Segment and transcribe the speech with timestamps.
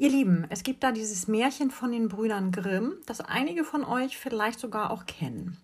[0.00, 4.16] Ihr Lieben, es gibt da dieses Märchen von den Brüdern Grimm, das einige von euch
[4.16, 5.58] vielleicht sogar auch kennen.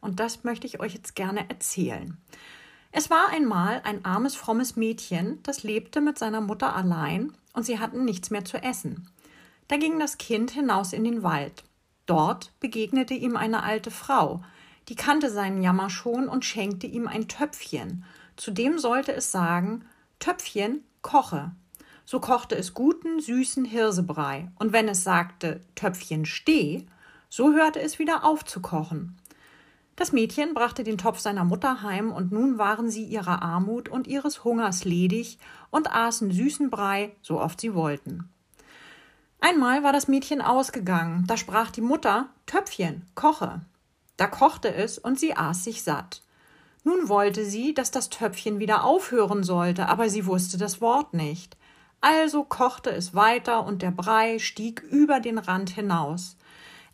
[0.00, 2.16] Und das möchte ich euch jetzt gerne erzählen.
[2.92, 7.80] Es war einmal ein armes, frommes Mädchen, das lebte mit seiner Mutter allein und sie
[7.80, 9.10] hatten nichts mehr zu essen.
[9.66, 11.64] Da ging das Kind hinaus in den Wald.
[12.06, 14.40] Dort begegnete ihm eine alte Frau,
[14.88, 18.04] die kannte seinen Jammer schon und schenkte ihm ein Töpfchen.
[18.36, 19.84] Zudem sollte es sagen:
[20.20, 21.50] Töpfchen, koche.
[22.10, 26.84] So kochte es guten, süßen Hirsebrei, und wenn es sagte Töpfchen steh,
[27.28, 29.16] so hörte es wieder auf zu kochen.
[29.94, 34.08] Das Mädchen brachte den Topf seiner Mutter heim, und nun waren sie ihrer Armut und
[34.08, 35.38] ihres Hungers ledig
[35.70, 38.28] und aßen süßen Brei, so oft sie wollten.
[39.38, 43.60] Einmal war das Mädchen ausgegangen, da sprach die Mutter Töpfchen, koche.
[44.16, 46.22] Da kochte es, und sie aß sich satt.
[46.82, 51.56] Nun wollte sie, dass das Töpfchen wieder aufhören sollte, aber sie wusste das Wort nicht.
[52.00, 56.36] Also kochte es weiter und der Brei stieg über den Rand hinaus.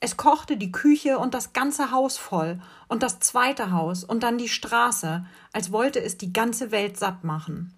[0.01, 4.37] Es kochte die Küche und das ganze Haus voll und das zweite Haus und dann
[4.37, 7.75] die Straße, als wollte es die ganze Welt satt machen.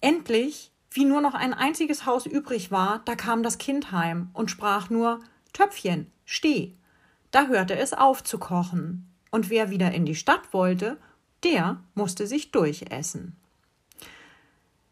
[0.00, 4.50] Endlich, wie nur noch ein einziges Haus übrig war, da kam das Kind heim und
[4.50, 5.20] sprach nur
[5.52, 6.74] Töpfchen, steh.
[7.30, 10.96] Da hörte es auf zu kochen, und wer wieder in die Stadt wollte,
[11.42, 13.36] der musste sich durchessen.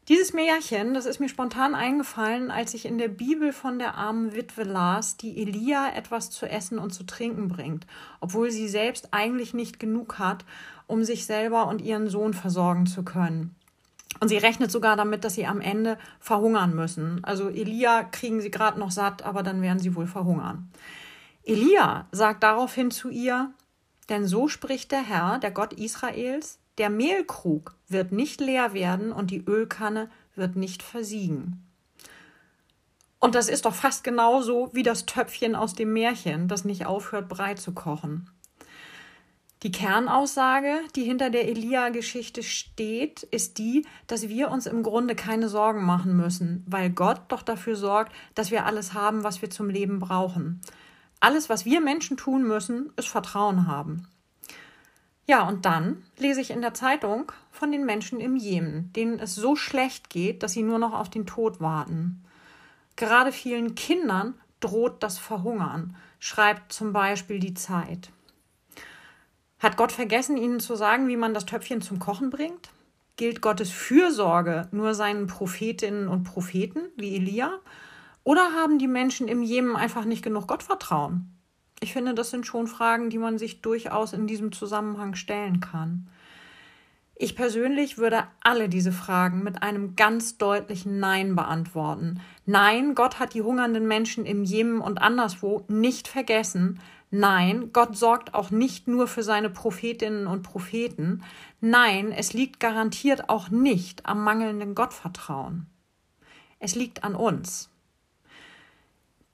[0.09, 4.35] Dieses Märchen, das ist mir spontan eingefallen, als ich in der Bibel von der armen
[4.35, 7.87] Witwe las, die Elia etwas zu essen und zu trinken bringt,
[8.21, 10.45] obwohl sie selbst eigentlich nicht genug hat,
[10.87, 13.55] um sich selber und ihren Sohn versorgen zu können.
[14.21, 17.25] Und sie rechnet sogar damit, dass sie am Ende verhungern müssen.
[17.25, 20.71] Also Elia kriegen sie gerade noch satt, aber dann werden sie wohl verhungern.
[21.45, 23.51] Elia sagt daraufhin zu ihr,
[24.11, 29.31] denn so spricht der Herr, der Gott Israels, der Mehlkrug wird nicht leer werden und
[29.31, 31.65] die Ölkanne wird nicht versiegen.
[33.21, 37.29] Und das ist doch fast genauso wie das Töpfchen aus dem Märchen, das nicht aufhört,
[37.29, 38.29] Brei zu kochen.
[39.63, 45.49] Die Kernaussage, die hinter der Elia-Geschichte steht, ist die, dass wir uns im Grunde keine
[45.49, 49.71] Sorgen machen müssen, weil Gott doch dafür sorgt, dass wir alles haben, was wir zum
[49.71, 50.61] Leben brauchen.
[51.19, 54.07] Alles, was wir Menschen tun müssen, ist Vertrauen haben.
[55.27, 59.35] Ja, und dann lese ich in der Zeitung von den Menschen im Jemen, denen es
[59.35, 62.23] so schlecht geht, dass sie nur noch auf den Tod warten.
[62.97, 68.11] Gerade vielen Kindern droht das Verhungern, schreibt zum Beispiel die Zeit.
[69.59, 72.69] Hat Gott vergessen, ihnen zu sagen, wie man das Töpfchen zum Kochen bringt?
[73.17, 77.61] Gilt Gottes Fürsorge nur seinen Prophetinnen und Propheten wie Elia?
[78.25, 81.34] Oder haben die Menschen im Jemen einfach nicht genug Gottvertrauen?
[81.81, 86.09] Ich finde, das sind schon Fragen, die man sich durchaus in diesem Zusammenhang stellen kann.
[87.17, 92.21] Ich persönlich würde alle diese Fragen mit einem ganz deutlichen Nein beantworten.
[92.45, 96.81] Nein, Gott hat die hungernden Menschen im Jemen und anderswo nicht vergessen.
[97.11, 101.23] Nein, Gott sorgt auch nicht nur für seine Prophetinnen und Propheten.
[101.61, 105.67] Nein, es liegt garantiert auch nicht am mangelnden Gottvertrauen.
[106.59, 107.71] Es liegt an uns.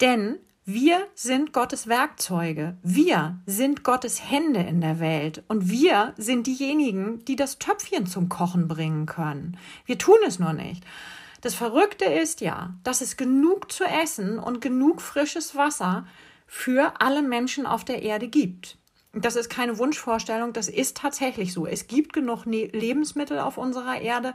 [0.03, 0.39] Denn
[0.73, 2.77] wir sind Gottes Werkzeuge.
[2.85, 5.43] Wir sind Gottes Hände in der Welt.
[5.49, 9.59] Und wir sind diejenigen, die das Töpfchen zum Kochen bringen können.
[9.85, 10.85] Wir tun es nur nicht.
[11.41, 16.07] Das Verrückte ist ja, dass es genug zu essen und genug frisches Wasser
[16.47, 18.79] für alle Menschen auf der Erde gibt.
[19.13, 21.67] Das ist keine Wunschvorstellung, das ist tatsächlich so.
[21.67, 24.35] Es gibt genug ne-, Lebensmittel auf unserer Erde.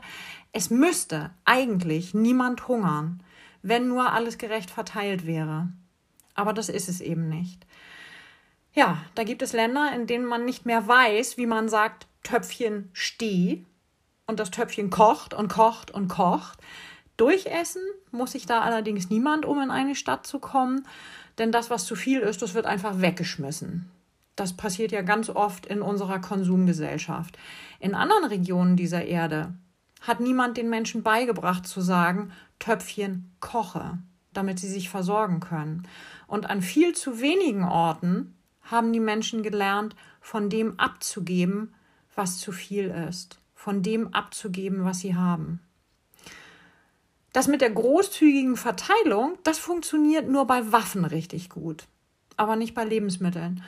[0.52, 3.22] Es müsste eigentlich niemand hungern,
[3.62, 5.70] wenn nur alles gerecht verteilt wäre
[6.36, 7.66] aber das ist es eben nicht.
[8.74, 12.90] Ja, da gibt es Länder, in denen man nicht mehr weiß, wie man sagt, Töpfchen
[12.92, 13.64] steh
[14.26, 16.58] und das Töpfchen kocht und kocht und kocht.
[17.16, 20.86] Durchessen muss sich da allerdings niemand, um in eine Stadt zu kommen,
[21.38, 23.90] denn das, was zu viel ist, das wird einfach weggeschmissen.
[24.36, 27.38] Das passiert ja ganz oft in unserer Konsumgesellschaft.
[27.80, 29.54] In anderen Regionen dieser Erde
[30.02, 33.98] hat niemand den Menschen beigebracht zu sagen, Töpfchen koche
[34.36, 35.86] damit sie sich versorgen können.
[36.26, 41.74] Und an viel zu wenigen Orten haben die Menschen gelernt, von dem abzugeben,
[42.14, 45.60] was zu viel ist, von dem abzugeben, was sie haben.
[47.32, 51.86] Das mit der großzügigen Verteilung, das funktioniert nur bei Waffen richtig gut,
[52.36, 53.62] aber nicht bei Lebensmitteln.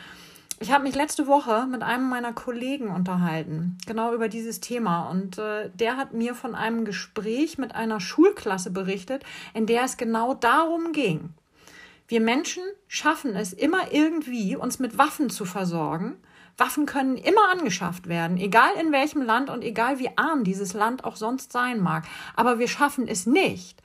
[0.60, 5.08] Ich habe mich letzte Woche mit einem meiner Kollegen unterhalten, genau über dieses Thema.
[5.08, 9.22] Und äh, der hat mir von einem Gespräch mit einer Schulklasse berichtet,
[9.54, 11.30] in der es genau darum ging.
[12.08, 16.16] Wir Menschen schaffen es immer irgendwie, uns mit Waffen zu versorgen.
[16.56, 21.04] Waffen können immer angeschafft werden, egal in welchem Land und egal wie arm dieses Land
[21.04, 22.04] auch sonst sein mag.
[22.34, 23.80] Aber wir schaffen es nicht,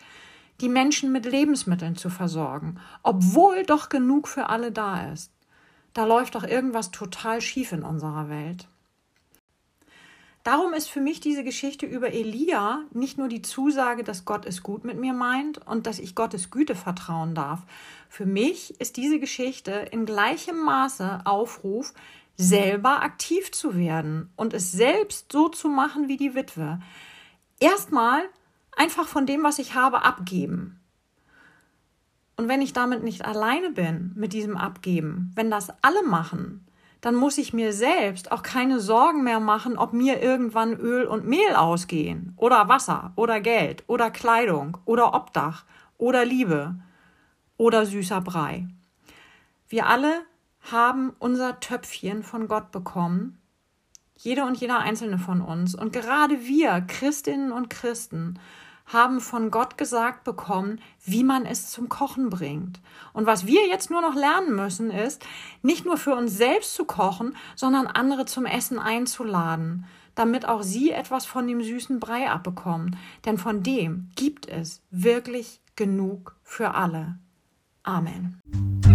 [0.60, 5.32] die Menschen mit Lebensmitteln zu versorgen, obwohl doch genug für alle da ist.
[5.94, 8.68] Da läuft doch irgendwas total schief in unserer Welt.
[10.44, 14.62] Darum ist für mich diese Geschichte über Elia nicht nur die Zusage, dass Gott es
[14.62, 17.62] gut mit mir meint und dass ich Gottes Güte vertrauen darf.
[18.10, 21.94] Für mich ist diese Geschichte in gleichem Maße Aufruf,
[22.36, 26.82] selber aktiv zu werden und es selbst so zu machen wie die Witwe.
[27.60, 28.24] Erstmal
[28.76, 30.83] einfach von dem, was ich habe, abgeben.
[32.36, 36.66] Und wenn ich damit nicht alleine bin, mit diesem Abgeben, wenn das alle machen,
[37.04, 41.28] dann muss ich mir selbst auch keine Sorgen mehr machen, ob mir irgendwann Öl und
[41.28, 45.66] Mehl ausgehen oder Wasser oder Geld oder Kleidung oder Obdach
[45.98, 46.76] oder Liebe
[47.58, 48.68] oder süßer Brei.
[49.68, 50.22] Wir alle
[50.72, 53.38] haben unser Töpfchen von Gott bekommen,
[54.16, 55.76] jede und jeder einzelne von uns.
[55.76, 58.40] Und gerade wir, Christinnen und Christen,
[58.86, 62.80] haben von Gott gesagt bekommen, wie man es zum Kochen bringt.
[63.14, 65.26] Und was wir jetzt nur noch lernen müssen, ist,
[65.62, 69.86] nicht nur für uns selbst zu kochen, sondern andere zum Essen einzuladen,
[70.16, 72.98] damit auch sie etwas von dem süßen Brei abbekommen.
[73.26, 77.18] Denn von dem gibt es wirklich genug für alle.
[77.84, 78.93] Amen.